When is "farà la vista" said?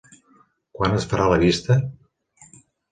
1.13-1.81